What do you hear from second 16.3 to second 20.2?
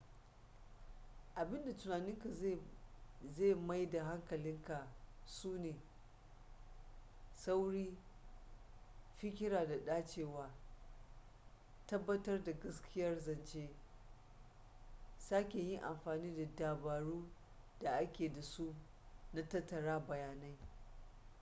da dabaru da ake da su na tattara